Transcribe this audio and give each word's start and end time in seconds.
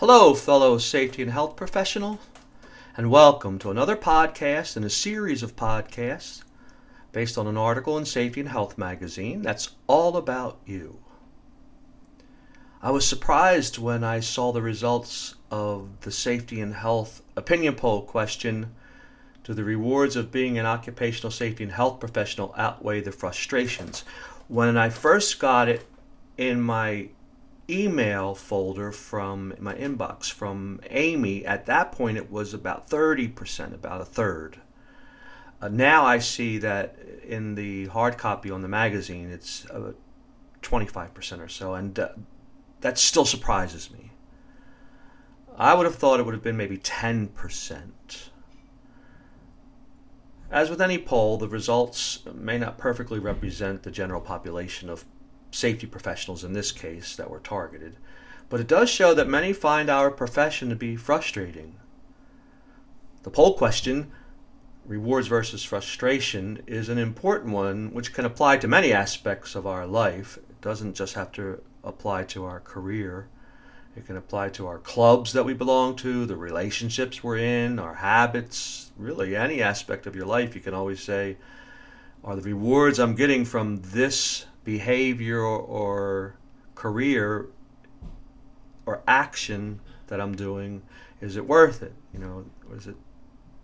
Hello, 0.00 0.32
fellow 0.32 0.78
safety 0.78 1.20
and 1.20 1.30
health 1.30 1.56
professional, 1.56 2.20
and 2.96 3.10
welcome 3.10 3.58
to 3.58 3.70
another 3.70 3.96
podcast 3.96 4.74
in 4.74 4.82
a 4.82 4.88
series 4.88 5.42
of 5.42 5.56
podcasts 5.56 6.42
based 7.12 7.36
on 7.36 7.46
an 7.46 7.58
article 7.58 7.98
in 7.98 8.06
Safety 8.06 8.40
and 8.40 8.48
Health 8.48 8.78
magazine 8.78 9.42
that's 9.42 9.72
all 9.86 10.16
about 10.16 10.58
you. 10.64 11.00
I 12.80 12.90
was 12.92 13.06
surprised 13.06 13.76
when 13.76 14.02
I 14.02 14.20
saw 14.20 14.52
the 14.52 14.62
results 14.62 15.34
of 15.50 15.90
the 16.00 16.10
Safety 16.10 16.62
and 16.62 16.76
Health 16.76 17.20
opinion 17.36 17.74
poll 17.74 18.00
question 18.00 18.74
Do 19.44 19.52
the 19.52 19.64
rewards 19.64 20.16
of 20.16 20.32
being 20.32 20.58
an 20.58 20.64
occupational 20.64 21.30
safety 21.30 21.64
and 21.64 21.74
health 21.74 22.00
professional 22.00 22.54
outweigh 22.56 23.02
the 23.02 23.12
frustrations? 23.12 24.04
When 24.48 24.78
I 24.78 24.88
first 24.88 25.38
got 25.38 25.68
it 25.68 25.86
in 26.38 26.62
my 26.62 27.10
email 27.70 28.34
folder 28.34 28.92
from 28.92 29.54
my 29.58 29.74
inbox 29.74 30.30
from 30.30 30.80
Amy, 30.90 31.44
at 31.44 31.66
that 31.66 31.92
point 31.92 32.16
it 32.16 32.30
was 32.30 32.52
about 32.54 32.88
30%, 32.88 33.74
about 33.74 34.00
a 34.00 34.04
third. 34.04 34.60
Uh, 35.60 35.68
now 35.68 36.04
I 36.04 36.18
see 36.18 36.58
that 36.58 36.96
in 37.24 37.54
the 37.54 37.86
hard 37.86 38.18
copy 38.18 38.50
on 38.50 38.62
the 38.62 38.68
magazine, 38.68 39.30
it's 39.30 39.66
uh, 39.66 39.92
25% 40.62 41.40
or 41.40 41.48
so, 41.48 41.74
and 41.74 41.98
uh, 41.98 42.08
that 42.80 42.98
still 42.98 43.24
surprises 43.24 43.90
me. 43.90 44.12
I 45.56 45.74
would 45.74 45.84
have 45.84 45.96
thought 45.96 46.20
it 46.20 46.24
would 46.24 46.34
have 46.34 46.42
been 46.42 46.56
maybe 46.56 46.78
10%. 46.78 47.90
As 50.50 50.70
with 50.70 50.80
any 50.80 50.98
poll, 50.98 51.36
the 51.36 51.48
results 51.48 52.24
may 52.34 52.58
not 52.58 52.78
perfectly 52.78 53.18
represent 53.18 53.82
the 53.82 53.90
general 53.90 54.20
population 54.20 54.88
of 54.88 55.04
safety 55.50 55.86
professionals 55.86 56.44
in 56.44 56.52
this 56.52 56.72
case 56.72 57.16
that 57.16 57.30
were 57.30 57.40
targeted, 57.40 57.96
but 58.48 58.60
it 58.60 58.66
does 58.66 58.90
show 58.90 59.14
that 59.14 59.28
many 59.28 59.52
find 59.52 59.88
our 59.88 60.10
profession 60.10 60.68
to 60.68 60.76
be 60.76 60.96
frustrating. 60.96 61.76
The 63.22 63.30
poll 63.30 63.54
question, 63.54 64.10
rewards 64.86 65.26
versus 65.26 65.62
frustration, 65.62 66.62
is 66.66 66.88
an 66.88 66.98
important 66.98 67.52
one 67.52 67.92
which 67.92 68.12
can 68.12 68.24
apply 68.24 68.56
to 68.58 68.68
many 68.68 68.92
aspects 68.92 69.54
of 69.54 69.66
our 69.66 69.86
life. 69.86 70.36
It 70.36 70.60
doesn't 70.60 70.94
just 70.94 71.14
have 71.14 71.30
to 71.32 71.62
apply 71.84 72.24
to 72.24 72.44
our 72.44 72.60
career. 72.60 73.28
It 73.96 74.06
can 74.06 74.16
apply 74.16 74.50
to 74.50 74.66
our 74.66 74.78
clubs 74.78 75.32
that 75.32 75.44
we 75.44 75.52
belong 75.52 75.96
to, 75.96 76.24
the 76.24 76.36
relationships 76.36 77.22
we're 77.22 77.38
in, 77.38 77.78
our 77.78 77.94
habits, 77.94 78.90
really 78.96 79.36
any 79.36 79.60
aspect 79.60 80.06
of 80.06 80.16
your 80.16 80.26
life. 80.26 80.54
You 80.54 80.60
can 80.60 80.74
always 80.74 81.02
say, 81.02 81.36
are 82.22 82.36
the 82.36 82.42
rewards 82.42 82.98
I'm 82.98 83.14
getting 83.14 83.44
from 83.44 83.82
this 83.82 84.46
behavior 84.64 85.40
or, 85.40 86.36
career 86.80 87.46
or 88.86 89.02
action 89.06 89.80
that 90.06 90.18
I'm 90.18 90.34
doing, 90.34 90.80
is 91.20 91.36
it 91.36 91.46
worth 91.46 91.82
it? 91.82 91.92
You 92.14 92.18
know, 92.18 92.44
is 92.74 92.86
it 92.86 92.96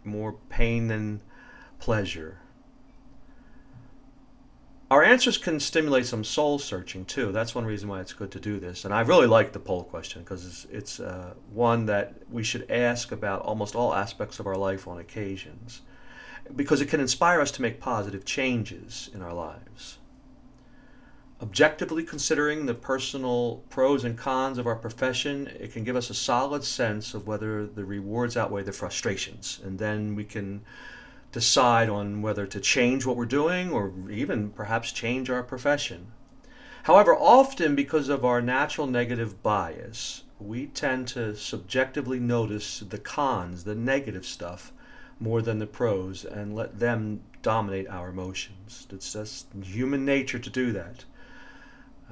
more 0.05 0.35
pain 0.51 0.89
than 0.89 1.23
pleasure? 1.79 2.41
Our 4.91 5.03
answers 5.03 5.39
can 5.39 5.59
stimulate 5.61 6.05
some 6.05 6.25
soul 6.25 6.59
searching 6.59 7.07
too. 7.07 7.33
That's 7.33 7.55
one 7.55 7.65
reason 7.65 7.89
why 7.89 8.01
it's 8.01 8.13
good 8.13 8.31
to 8.33 8.39
do 8.39 8.61
this. 8.61 8.85
And 8.85 8.93
I 8.93 9.01
really 9.01 9.27
like 9.27 9.53
the 9.53 9.59
poll 9.61 9.83
question 9.83 10.23
because 10.23 10.47
it's, 10.47 10.67
it's 10.71 11.01
uh, 11.01 11.33
one 11.53 11.87
that 11.87 12.15
we 12.31 12.45
should 12.45 12.71
ask 12.71 13.13
about 13.13 13.41
almost 13.41 13.75
all 13.75 13.95
aspects 13.95 14.39
of 14.39 14.47
our 14.47 14.57
life 14.57 14.87
on 14.87 14.99
occasions 14.99 15.81
because 16.55 16.83
it 16.83 16.87
can 16.91 17.01
inspire 17.01 17.41
us 17.41 17.51
to 17.53 17.63
make 17.63 17.81
positive 17.81 18.27
changes 18.27 19.09
in 19.15 19.23
our 19.23 19.33
lives. 19.33 19.99
Objectively 21.43 22.03
considering 22.03 22.65
the 22.65 22.73
personal 22.73 23.63
pros 23.69 24.05
and 24.05 24.17
cons 24.17 24.57
of 24.57 24.67
our 24.67 24.75
profession, 24.75 25.47
it 25.61 25.71
can 25.71 25.85
give 25.85 25.95
us 25.95 26.09
a 26.09 26.15
solid 26.15 26.65
sense 26.65 27.13
of 27.13 27.27
whether 27.27 27.67
the 27.67 27.85
rewards 27.85 28.39
outweigh 28.39 28.63
the 28.63 28.73
frustrations. 28.73 29.61
And 29.63 29.79
then 29.79 30.15
we 30.15 30.25
can 30.25 30.63
decide 31.33 31.91
on 31.91 32.23
whether 32.23 32.47
to 32.47 32.59
change 32.59 33.05
what 33.05 33.17
we're 33.17 33.27
doing 33.27 33.71
or 33.71 33.93
even 34.11 34.49
perhaps 34.51 34.93
change 34.93 35.29
our 35.29 35.43
profession. 35.43 36.07
However, 36.85 37.15
often 37.15 37.75
because 37.75 38.09
of 38.09 38.25
our 38.25 38.41
natural 38.41 38.87
negative 38.87 39.43
bias, 39.43 40.23
we 40.41 40.67
tend 40.67 41.09
to 41.09 41.37
subjectively 41.37 42.19
notice 42.19 42.81
the 42.81 42.99
cons, 42.99 43.65
the 43.65 43.75
negative 43.75 44.25
stuff, 44.25 44.73
more 45.21 45.43
than 45.43 45.59
the 45.59 45.67
pros 45.67 46.25
and 46.25 46.55
let 46.55 46.79
them 46.79 47.21
dominate 47.43 47.89
our 47.89 48.09
emotions. 48.09 48.87
It's 48.91 49.13
just 49.13 49.49
human 49.63 50.05
nature 50.05 50.39
to 50.39 50.51
do 50.51 50.73
that. 50.73 51.05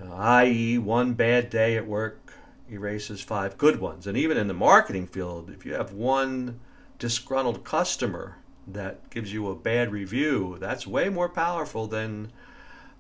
Uh, 0.01 0.13
i.e., 0.15 0.79
one 0.79 1.15
bad 1.15 1.51
day 1.51 1.77
at 1.77 1.87
work 1.87 2.35
erases 2.71 3.21
five 3.21 3.57
good 3.59 3.81
ones. 3.81 4.07
And 4.07 4.17
even 4.17 4.37
in 4.37 4.49
the 4.49 4.55
marketing 4.55 5.07
field, 5.07 5.51
if 5.51 5.65
you 5.65 5.75
have 5.75 5.93
one 5.93 6.61
disgruntled 6.99 7.65
customer, 7.65 8.37
that 8.67 9.11
gives 9.11 9.33
you 9.33 9.49
a 9.49 9.55
bad 9.55 9.93
review, 9.93 10.57
that's 10.61 10.87
way 10.87 11.09
more 11.09 11.29
powerful 11.29 11.87
than 11.87 12.33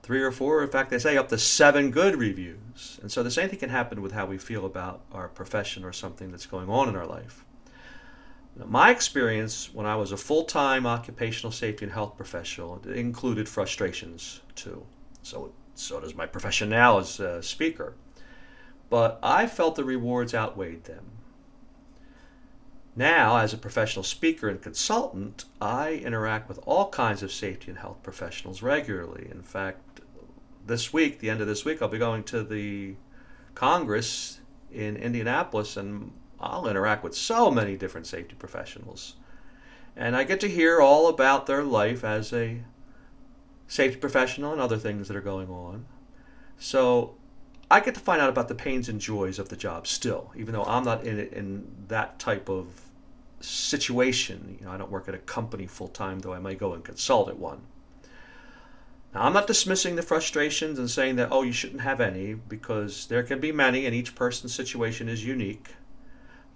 three 0.02 0.22
or 0.22 0.30
four. 0.30 0.62
In 0.62 0.68
fact, 0.68 0.90
they 0.90 0.98
say 0.98 1.16
up 1.16 1.28
to 1.30 1.38
seven 1.38 1.90
good 1.90 2.16
reviews. 2.16 2.98
And 3.00 3.10
so 3.10 3.22
the 3.22 3.30
same 3.30 3.48
thing 3.48 3.58
can 3.58 3.70
happen 3.70 4.02
with 4.02 4.12
how 4.12 4.26
we 4.26 4.38
feel 4.38 4.66
about 4.66 5.00
our 5.12 5.28
profession 5.28 5.84
or 5.84 5.92
something 5.92 6.30
that's 6.30 6.46
going 6.46 6.68
on 6.68 6.88
in 6.88 6.96
our 6.96 7.06
life. 7.06 7.44
My 8.56 8.90
experience 8.90 9.72
when 9.72 9.86
I 9.86 9.96
was 9.96 10.12
a 10.12 10.16
full 10.16 10.44
time 10.44 10.86
occupational 10.86 11.50
safety 11.50 11.86
and 11.86 11.92
health 11.92 12.16
professional 12.16 12.80
included 12.86 13.48
frustrations 13.48 14.42
too. 14.54 14.84
So, 15.22 15.52
so 15.74 16.00
does 16.00 16.14
my 16.14 16.26
profession 16.26 16.68
now 16.68 16.96
uh, 16.96 17.00
as 17.00 17.20
a 17.20 17.42
speaker. 17.42 17.94
But 18.90 19.18
I 19.22 19.46
felt 19.46 19.76
the 19.76 19.84
rewards 19.84 20.34
outweighed 20.34 20.84
them. 20.84 21.10
Now, 22.96 23.38
as 23.38 23.52
a 23.52 23.58
professional 23.58 24.04
speaker 24.04 24.48
and 24.48 24.62
consultant, 24.62 25.46
I 25.60 25.94
interact 25.94 26.48
with 26.48 26.60
all 26.64 26.90
kinds 26.90 27.22
of 27.24 27.32
safety 27.32 27.70
and 27.70 27.78
health 27.78 28.02
professionals 28.04 28.62
regularly. 28.62 29.28
In 29.30 29.42
fact, 29.42 30.00
this 30.64 30.92
week, 30.92 31.18
the 31.18 31.28
end 31.28 31.40
of 31.40 31.48
this 31.48 31.64
week, 31.64 31.82
I'll 31.82 31.88
be 31.88 31.98
going 31.98 32.22
to 32.24 32.44
the 32.44 32.94
Congress 33.54 34.40
in 34.70 34.96
Indianapolis 34.96 35.76
and 35.76 36.12
I'll 36.40 36.68
interact 36.68 37.02
with 37.02 37.14
so 37.14 37.50
many 37.50 37.76
different 37.76 38.06
safety 38.06 38.36
professionals. 38.38 39.16
And 39.96 40.16
I 40.16 40.24
get 40.24 40.40
to 40.40 40.48
hear 40.48 40.80
all 40.80 41.08
about 41.08 41.46
their 41.46 41.62
life 41.62 42.04
as 42.04 42.32
a 42.32 42.62
safety 43.66 43.98
professional 43.98 44.52
and 44.52 44.60
other 44.60 44.76
things 44.76 45.08
that 45.08 45.16
are 45.16 45.22
going 45.22 45.48
on. 45.48 45.86
So 46.58 47.16
I 47.70 47.80
get 47.80 47.94
to 47.94 48.00
find 48.00 48.20
out 48.20 48.28
about 48.28 48.48
the 48.48 48.54
pains 48.54 48.88
and 48.88 49.00
joys 49.00 49.38
of 49.38 49.48
the 49.48 49.56
job 49.56 49.86
still, 49.86 50.32
even 50.36 50.52
though 50.54 50.64
I'm 50.64 50.84
not 50.84 51.04
in 51.04 51.18
it 51.18 51.32
in 51.32 51.66
that 51.88 52.18
type 52.18 52.48
of 52.48 52.68
situation. 53.40 54.56
You 54.60 54.66
know, 54.66 54.72
I 54.72 54.76
don't 54.76 54.90
work 54.90 55.08
at 55.08 55.14
a 55.14 55.18
company 55.18 55.66
full 55.66 55.88
time, 55.88 56.20
though 56.20 56.32
I 56.32 56.38
might 56.38 56.58
go 56.58 56.72
and 56.72 56.84
consult 56.84 57.28
at 57.28 57.38
one. 57.38 57.62
Now, 59.14 59.22
I'm 59.22 59.32
not 59.32 59.46
dismissing 59.46 59.96
the 59.96 60.02
frustrations 60.02 60.78
and 60.78 60.90
saying 60.90 61.16
that, 61.16 61.28
oh, 61.30 61.42
you 61.42 61.52
shouldn't 61.52 61.82
have 61.82 62.00
any, 62.00 62.34
because 62.34 63.06
there 63.06 63.22
can 63.22 63.40
be 63.40 63.52
many, 63.52 63.86
and 63.86 63.94
each 63.94 64.14
person's 64.14 64.54
situation 64.54 65.08
is 65.08 65.24
unique. 65.24 65.68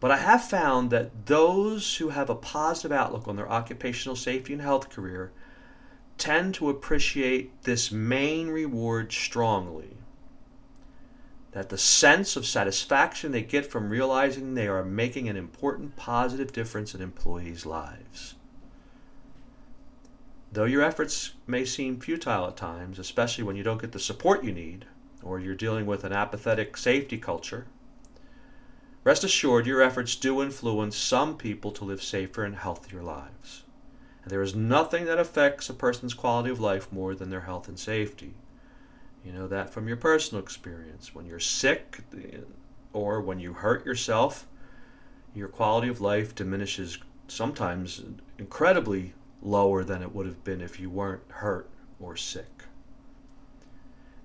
But 0.01 0.11
I 0.11 0.19
have 0.19 0.45
found 0.45 0.91
that 0.91 1.27
those 1.27 1.97
who 1.97 2.11
have 2.11 2.31
a 2.31 2.35
positive 2.35 2.93
outlook 2.93 3.27
on 3.29 3.37
their 3.37 3.51
occupational 3.51 4.17
safety 4.17 4.53
and 4.53 4.63
health 4.63 4.91
career 4.91 5.33
tend 6.19 6.55
to 6.55 6.69
appreciate 6.69 7.63
this 7.63 7.91
main 7.93 8.49
reward 8.49 9.13
strongly 9.13 9.97
that 11.53 11.71
the 11.71 11.79
sense 11.79 12.37
of 12.37 12.47
satisfaction 12.47 13.33
they 13.33 13.43
get 13.43 13.67
from 13.67 13.89
realizing 13.89 14.55
they 14.55 14.69
are 14.69 14.85
making 14.85 15.29
an 15.29 15.37
important 15.37 15.97
positive 15.97 16.53
difference 16.53 16.95
in 16.95 17.01
employees' 17.01 17.65
lives. 17.65 18.35
Though 20.53 20.65
your 20.65 20.83
efforts 20.83 21.33
may 21.47 21.65
seem 21.65 22.01
futile 22.01 22.47
at 22.47 22.57
times, 22.57 22.99
especially 22.99 23.45
when 23.45 23.57
you 23.57 23.63
don't 23.63 23.81
get 23.81 23.93
the 23.93 23.99
support 23.99 24.45
you 24.45 24.53
need 24.53 24.87
or 25.23 25.41
you're 25.41 25.55
dealing 25.55 25.87
with 25.87 26.05
an 26.05 26.13
apathetic 26.13 26.77
safety 26.77 27.19
culture, 27.19 27.67
rest 29.05 29.25
assured 29.25 29.67
your 29.67 29.83
efforts 29.83 30.17
do 30.17 30.43
influence 30.43 30.97
some 30.97 31.37
people 31.37 31.73
to 31.73 31.85
live 31.85 32.03
safer 32.03 32.45
and 32.45 32.57
healthier 32.57 33.03
lives. 33.03 33.65
And 34.29 34.35
there 34.35 34.43
is 34.43 34.55
nothing 34.55 35.07
that 35.07 35.19
affects 35.19 35.71
a 35.71 35.73
person's 35.73 36.13
quality 36.13 36.51
of 36.51 36.61
life 36.61 36.93
more 36.93 37.15
than 37.15 37.31
their 37.31 37.41
health 37.41 37.67
and 37.67 37.79
safety. 37.79 38.35
You 39.25 39.33
know 39.33 39.49
that 39.49 39.71
from 39.71 39.89
your 39.89 39.97
personal 39.97 40.45
experience. 40.45 41.15
When 41.15 41.25
you're 41.25 41.41
sick 41.41 42.01
or 42.93 43.23
when 43.23 43.41
you 43.41 43.55
hurt 43.55 43.87
yourself, 43.87 44.47
your 45.35 45.49
quality 45.49 45.89
of 45.89 46.03
life 46.03 46.35
diminishes 46.35 46.99
sometimes 47.27 48.03
incredibly 48.37 49.15
lower 49.41 49.83
than 49.83 50.03
it 50.03 50.15
would 50.15 50.27
have 50.27 50.45
been 50.45 50.61
if 50.61 50.79
you 50.79 50.91
weren't 50.91 51.23
hurt 51.29 51.71
or 51.99 52.15
sick. 52.15 52.65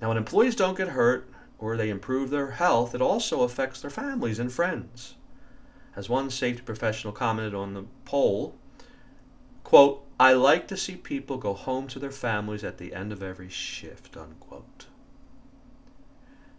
Now, 0.02 0.10
when 0.10 0.18
employees 0.18 0.58
don't 0.58 0.76
get 0.76 0.90
hurt 0.90 1.30
or 1.58 1.78
they 1.78 1.90
improve 1.90 2.30
their 2.30 2.52
health, 2.52 2.94
it 2.94 3.02
also 3.02 3.44
affects 3.44 3.80
their 3.80 3.90
families 3.90 4.38
and 4.38 4.52
friends. 4.52 5.16
As 5.96 6.10
one 6.10 6.30
safety 6.30 6.62
professional 6.62 7.14
commented 7.14 7.56
on 7.56 7.74
the 7.74 7.86
poll, 8.04 8.56
quote, 9.74 10.06
I 10.20 10.34
like 10.34 10.68
to 10.68 10.78
see 10.78 10.96
people 10.96 11.38
go 11.38 11.56
home 11.56 11.88
to 11.88 11.98
their 11.98 12.12
families 12.12 12.64
at 12.64 12.78
the 12.78 12.94
end 12.94 13.12
of 13.12 13.24
every 13.24 13.50
shift, 13.50 14.16
unquote. 14.16 14.86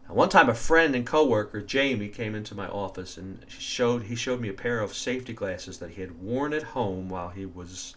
Now, 0.08 0.16
one 0.16 0.31
time, 0.31 0.49
a 0.49 0.55
friend 0.55 0.96
and 0.96 1.06
coworker, 1.06 1.62
Jamie, 1.62 2.08
came 2.08 2.34
into 2.34 2.56
my 2.56 2.66
office 2.66 3.16
and 3.16 3.46
showed 3.46 4.02
he 4.02 4.16
showed 4.16 4.40
me 4.40 4.49
a 4.49 4.52
pair 4.52 4.81
of 4.81 4.96
safety 4.96 5.32
glasses 5.32 5.78
that 5.78 5.90
he 5.90 6.00
had 6.00 6.20
worn 6.20 6.52
at 6.52 6.64
home 6.75 7.08
while 7.08 7.28
he 7.28 7.46
was 7.46 7.94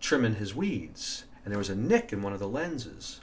trimming 0.00 0.34
his 0.34 0.54
weeds, 0.54 1.24
and 1.42 1.50
there 1.50 1.58
was 1.58 1.70
a 1.70 1.74
nick 1.74 2.12
in 2.12 2.20
one 2.20 2.34
of 2.34 2.38
the 2.38 2.46
lenses. 2.46 3.20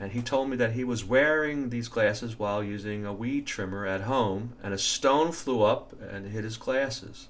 And 0.00 0.10
he 0.10 0.20
told 0.20 0.50
me 0.50 0.56
that 0.56 0.72
he 0.72 0.82
was 0.82 1.04
wearing 1.04 1.70
these 1.70 1.86
glasses 1.86 2.40
while 2.40 2.64
using 2.64 3.06
a 3.06 3.12
weed 3.12 3.46
trimmer 3.46 3.86
at 3.86 4.00
home, 4.00 4.54
and 4.64 4.74
a 4.74 4.78
stone 4.78 5.30
flew 5.30 5.62
up 5.62 5.94
and 6.02 6.26
hit 6.26 6.42
his 6.42 6.56
glasses. 6.56 7.28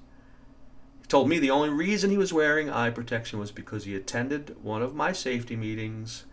Told 1.07 1.29
me 1.29 1.39
the 1.39 1.51
only 1.51 1.69
reason 1.69 2.09
he 2.09 2.17
was 2.17 2.33
wearing 2.33 2.69
eye 2.69 2.89
protection 2.89 3.39
was 3.39 3.51
because 3.51 3.85
he 3.85 3.95
attended 3.95 4.55
one 4.63 4.81
of 4.81 4.95
my 4.95 5.11
safety 5.11 5.55
meetings 5.55 6.25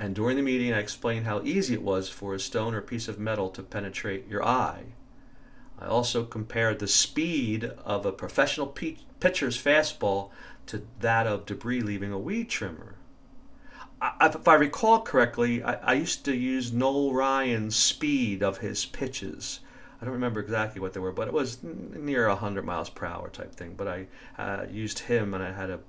and 0.00 0.14
during 0.14 0.38
the 0.38 0.42
meeting, 0.42 0.72
I 0.72 0.78
explained 0.78 1.26
how 1.26 1.42
easy 1.42 1.74
it 1.74 1.82
was 1.82 2.08
for 2.08 2.34
a 2.34 2.40
stone 2.40 2.74
or 2.74 2.80
piece 2.80 3.06
of 3.06 3.18
metal 3.18 3.50
to 3.50 3.62
penetrate 3.62 4.26
your 4.28 4.42
eye. 4.42 4.94
I 5.78 5.86
also 5.88 6.24
compared 6.24 6.78
the 6.78 6.88
speed 6.88 7.64
of 7.64 8.06
a 8.06 8.12
professional 8.12 8.66
pitcher's 8.66 9.62
fastball 9.62 10.30
to 10.66 10.86
that 11.00 11.26
of 11.26 11.44
debris 11.44 11.82
leaving 11.82 12.12
a 12.12 12.18
weed 12.18 12.48
trimmer. 12.48 12.94
I, 14.00 14.28
if 14.34 14.48
I 14.48 14.54
recall 14.54 15.02
correctly, 15.02 15.62
I, 15.62 15.74
I, 15.74 15.92
used 15.92 16.24
to 16.24 16.34
use 16.34 16.72
Nolan 16.72 17.14
Ryan's 17.14 17.76
speed 17.76 18.42
of 18.42 18.58
his 18.58 18.86
pitches. 18.86 19.60
I 20.00 20.04
don't 20.04 20.14
remember 20.14 20.40
exactly 20.40 20.80
what 20.80 20.94
they 20.94 21.00
were, 21.00 21.12
but 21.12 21.28
it 21.28 21.34
was 21.34 21.58
near 21.62 22.28
100 22.28 22.64
miles 22.64 22.88
per 22.88 23.06
hour 23.06 23.28
type 23.28 23.54
thing. 23.54 23.74
But 23.76 23.88
I 23.88 24.06
uh, 24.38 24.66
used 24.70 25.00
him, 25.00 25.34
and 25.34 25.42
I 25.42 25.52
had 25.52 25.70
a 25.70 25.80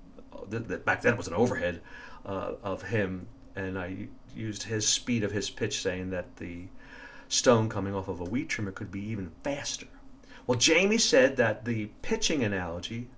back 0.50 1.02
then 1.02 1.14
it 1.14 1.18
was 1.18 1.28
an 1.28 1.34
overhead 1.34 1.82
uh, 2.26 2.54
of 2.64 2.82
him 2.84 3.28
and 3.56 3.78
I 3.78 4.08
used 4.36 4.64
his 4.64 4.88
speed 4.88 5.24
of 5.24 5.32
his 5.32 5.50
pitch, 5.50 5.82
saying 5.82 6.10
that 6.12 6.38
the 6.38 6.68
stone 7.28 7.70
coming 7.70 7.94
off 7.94 8.08
of 8.08 8.20
a 8.20 8.24
weed 8.24 8.50
trimmer 8.50 8.72
could 8.72 8.92
be 8.92 9.02
even 9.10 9.32
faster. 9.44 9.88
Well, 10.48 10.58
Jamie 10.58 10.98
said 10.98 11.38
that 11.38 11.66
the 11.66 11.88
pitching 12.02 12.44
analogy, 12.44 13.10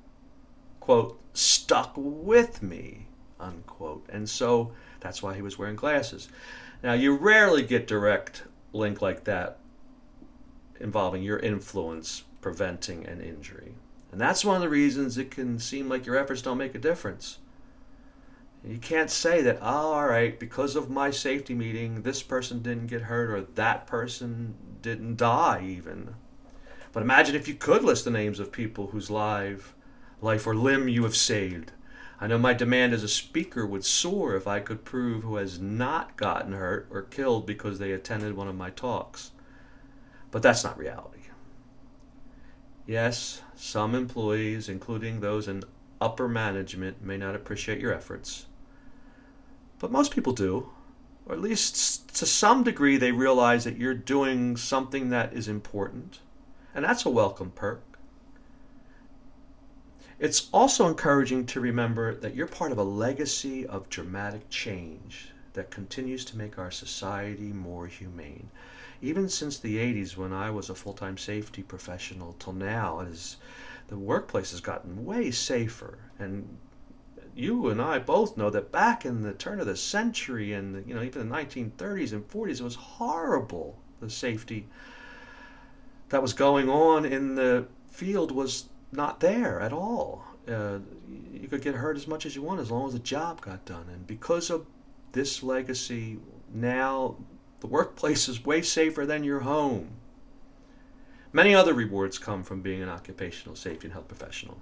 quote, 0.80 1.20
stuck 1.34 1.94
with 1.96 2.62
me, 2.62 3.08
unquote. 3.40 4.06
And 4.10 4.30
so 4.30 4.74
that's 5.00 5.24
why 5.24 5.36
he 5.36 5.42
was 5.42 5.58
wearing 5.58 5.76
glasses. 5.76 6.30
Now, 6.84 6.94
you 6.94 7.16
rarely 7.16 7.64
get 7.64 7.88
direct 7.88 8.44
link 8.74 9.02
like 9.02 9.24
that 9.24 9.60
involving 10.84 11.24
your 11.24 11.40
influence 11.40 12.24
preventing 12.42 13.08
an 13.08 13.22
injury. 13.22 13.74
And 14.12 14.22
that's 14.22 14.46
one 14.46 14.58
of 14.58 14.62
the 14.62 14.70
reasons 14.70 15.18
it 15.18 15.32
can 15.32 15.58
seem 15.58 15.90
like 15.90 16.06
your 16.06 16.18
efforts 16.18 16.44
don't 16.44 16.60
make 16.60 16.76
a 16.76 16.80
difference. 16.80 17.40
You 18.64 18.78
can't 18.78 19.10
say 19.10 19.42
that, 19.42 19.58
oh, 19.62 19.94
all 19.94 20.08
right, 20.08 20.40
because 20.40 20.76
of 20.76 20.90
my 20.90 21.10
safety 21.10 21.54
meeting, 21.54 22.04
this 22.04 22.22
person 22.22 22.62
didn't 22.62 22.88
get 22.88 23.04
hurt 23.04 23.32
or 23.32 23.42
that 23.42 23.88
person 23.88 24.56
didn't 24.82 25.18
die, 25.18 25.66
even. 25.66 26.16
But 26.92 27.02
imagine 27.04 27.36
if 27.36 27.48
you 27.48 27.56
could 27.56 27.84
list 27.84 28.06
the 28.06 28.12
names 28.12 28.40
of 28.40 28.52
people 28.52 28.88
whose 28.88 29.10
life, 29.10 29.74
life 30.22 30.46
or 30.46 30.56
limb 30.56 30.88
you 30.88 31.04
have 31.04 31.16
saved. 31.16 31.72
I 32.22 32.28
know 32.28 32.38
my 32.38 32.54
demand 32.54 32.94
as 32.94 33.04
a 33.04 33.10
speaker 33.10 33.66
would 33.66 33.84
soar 33.84 34.36
if 34.36 34.48
I 34.48 34.60
could 34.60 34.86
prove 34.86 35.24
who 35.24 35.38
has 35.38 35.60
not 35.60 36.16
gotten 36.16 36.54
hurt 36.54 36.88
or 36.90 37.02
killed 37.02 37.46
because 37.46 37.80
they 37.80 37.92
attended 37.92 38.38
one 38.38 38.48
of 38.48 38.56
my 38.56 38.70
talks. 38.70 39.32
But 40.34 40.42
that's 40.42 40.66
not 40.66 40.78
reality. 40.78 41.20
Yes, 42.86 43.42
some 43.56 43.96
employees, 43.96 44.68
including 44.68 45.22
those 45.22 45.48
in 45.48 45.64
upper 46.02 46.28
management, 46.28 47.02
may 47.02 47.16
not 47.16 47.36
appreciate 47.36 47.80
your 47.80 47.94
efforts 47.94 48.48
but 49.84 49.92
most 49.92 50.14
people 50.14 50.32
do. 50.32 50.70
Or 51.26 51.36
at 51.36 51.42
least 51.42 52.16
to 52.16 52.26
some 52.26 52.64
degree, 52.64 52.96
they 52.96 53.12
realize 53.12 53.66
that 53.66 53.76
you're 53.76 53.94
doing 53.94 54.56
something 54.56 55.10
that 55.10 55.34
is 55.34 55.50
important. 55.50 56.20
And 56.74 56.86
that's 56.86 57.06
a 57.06 57.10
welcome 57.10 57.52
perk. 57.52 57.84
It's 60.20 60.48
also 60.54 60.88
encouraging 60.88 61.48
to 61.48 61.60
remember 61.60 62.16
that 62.16 62.34
you're 62.34 62.48
part 62.48 62.72
of 62.72 62.78
a 62.78 62.84
legacy 62.84 63.68
of 63.68 63.90
dramatic 63.90 64.50
change 64.50 65.34
that 65.52 65.70
continues 65.70 66.24
to 66.26 66.38
make 66.38 66.58
our 66.58 66.72
society 66.72 67.52
more 67.52 67.88
humane. 67.88 68.52
Even 69.04 69.28
since 69.28 69.60
the 69.60 69.78
80s, 69.78 70.16
when 70.16 70.32
I 70.32 70.50
was 70.50 70.70
a 70.70 70.76
full 70.76 70.94
time 70.94 71.18
safety 71.18 71.62
professional, 71.62 72.34
till 72.40 72.54
now, 72.54 73.06
the 73.90 73.98
workplace 73.98 74.52
has 74.52 74.62
gotten 74.62 75.06
way 75.06 75.30
safer 75.30 76.00
and 76.18 76.58
you 77.36 77.70
and 77.70 77.82
I 77.82 78.00
both 78.00 78.38
know 78.38 78.50
that 78.50 78.72
back 78.72 79.06
in 79.06 79.22
the 79.22 79.34
turn 79.34 79.60
of 79.60 79.66
the 79.66 79.76
century 79.76 80.54
and 80.54 80.88
you 80.88 80.94
know 80.94 81.02
even 81.02 81.28
the 81.28 81.36
1930s 81.36 82.14
and 82.14 82.28
40s, 82.28 82.60
it 82.60 82.64
was 82.64 82.76
horrible. 82.76 83.78
The 84.00 84.10
safety 84.10 84.68
that 86.10 86.22
was 86.22 86.34
going 86.34 86.70
on 86.70 87.06
in 87.06 87.36
the 87.36 87.66
field 87.90 88.32
was 88.32 88.70
not 88.92 89.20
there 89.20 89.60
at 89.60 89.74
all. 89.74 90.24
Uh, 90.48 90.80
you 91.34 91.48
could 91.48 91.62
get 91.62 91.76
hurt 91.76 91.98
as 91.98 92.08
much 92.08 92.26
as 92.26 92.36
you 92.36 92.42
want 92.42 92.60
as 92.60 92.70
long 92.70 92.88
as 92.88 92.94
the 92.94 93.00
job 93.00 93.42
got 93.42 93.66
done. 93.66 93.86
And 93.92 94.06
because 94.06 94.50
of 94.50 94.66
this 95.14 95.42
legacy, 95.42 96.20
now 96.54 97.16
the 97.64 97.68
workplace 97.68 98.28
is 98.28 98.44
way 98.44 98.62
safer 98.62 99.06
than 99.06 99.24
your 99.24 99.40
home. 99.40 99.92
Many 101.32 101.56
other 101.56 101.74
rewards 101.74 102.18
come 102.18 102.44
from 102.44 102.62
being 102.62 102.82
an 102.84 102.90
occupational 102.90 103.56
safety 103.56 103.88
and 103.88 103.94
health 103.94 104.10
professional. 104.10 104.58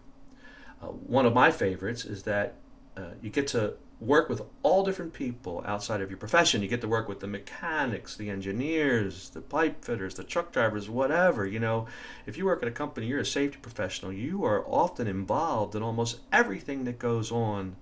Uh, 0.79 0.89
one 0.89 1.25
of 1.25 1.33
my 1.33 1.49
favorites 1.49 2.05
is 2.05 2.21
that 2.23 2.57
uh, 2.95 3.13
you 3.19 3.31
get 3.31 3.47
to 3.47 3.73
work 3.99 4.29
with 4.29 4.43
all 4.61 4.83
different 4.83 5.13
people 5.13 5.63
outside 5.65 5.99
of 6.01 6.11
your 6.11 6.19
profession. 6.19 6.61
You 6.61 6.67
get 6.67 6.81
to 6.81 6.87
work 6.87 7.09
with 7.09 7.21
the 7.21 7.27
mechanics, 7.27 8.15
the 8.15 8.29
engineers, 8.29 9.31
the 9.31 9.41
pipe 9.41 9.83
fitters, 9.83 10.13
the 10.13 10.23
truck 10.23 10.51
drivers, 10.51 10.87
whatever. 10.87 11.43
You 11.47 11.59
know, 11.59 11.87
if 12.27 12.37
you 12.37 12.45
work 12.45 12.61
at 12.61 12.67
a 12.67 12.71
company, 12.71 13.07
you're 13.07 13.21
a 13.21 13.25
safety 13.25 13.57
professional. 13.59 14.13
You 14.13 14.45
are 14.45 14.63
often 14.67 15.07
involved 15.07 15.73
in 15.73 15.81
almost 15.81 16.19
everything 16.31 16.83
that 16.83 16.99
goes 16.99 17.31
on 17.31 17.77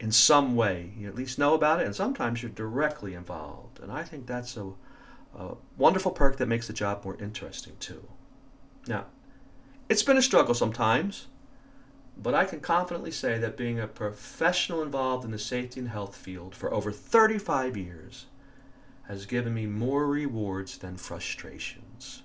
in 0.00 0.10
some 0.10 0.56
way. 0.56 0.92
You 0.98 1.06
at 1.06 1.14
least 1.14 1.38
know 1.38 1.54
about 1.54 1.80
it, 1.80 1.86
and 1.86 1.94
sometimes 1.94 2.42
you're 2.42 2.50
directly 2.50 3.14
involved. 3.14 3.78
And 3.80 3.92
I 3.92 4.02
think 4.02 4.26
that's 4.26 4.56
a, 4.56 4.72
a 5.36 5.54
wonderful 5.76 6.10
perk 6.10 6.38
that 6.38 6.46
makes 6.46 6.66
the 6.66 6.72
job 6.72 7.04
more 7.04 7.16
interesting 7.20 7.74
too. 7.78 8.08
Now, 8.88 9.06
it's 9.88 10.02
been 10.02 10.16
a 10.16 10.22
struggle 10.22 10.54
sometimes. 10.54 11.28
But 12.22 12.34
I 12.34 12.44
can 12.44 12.60
confidently 12.60 13.12
say 13.12 13.38
that 13.38 13.56
being 13.56 13.80
a 13.80 13.86
professional 13.86 14.82
involved 14.82 15.24
in 15.24 15.30
the 15.30 15.38
safety 15.38 15.80
and 15.80 15.88
health 15.88 16.14
field 16.14 16.54
for 16.54 16.72
over 16.72 16.92
35 16.92 17.78
years 17.78 18.26
has 19.08 19.24
given 19.24 19.54
me 19.54 19.66
more 19.66 20.06
rewards 20.06 20.78
than 20.78 20.96
frustrations. 20.98 22.22